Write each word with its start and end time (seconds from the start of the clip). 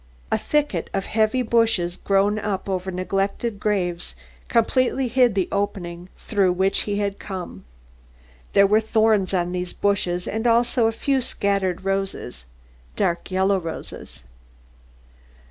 A 0.31 0.37
thicket 0.39 0.89
of 0.95 1.05
heavy 1.05 1.43
bushes 1.43 1.95
grown 1.95 2.39
up 2.39 2.67
over 2.67 2.89
neglected 2.89 3.59
graves 3.59 4.15
completely 4.47 5.07
hid 5.07 5.35
the 5.35 5.47
opening 5.51 6.09
through 6.17 6.53
which 6.53 6.79
he 6.89 6.97
had 6.97 7.19
come. 7.19 7.65
There 8.53 8.65
were 8.65 8.81
thorns 8.81 9.31
on 9.31 9.51
these 9.51 9.73
bushes 9.73 10.27
and 10.27 10.47
also 10.47 10.87
a 10.87 10.91
few 10.91 11.21
scattered 11.21 11.85
roses, 11.85 12.45
dark 12.95 13.29
yellow 13.29 13.59
roses. 13.59 14.23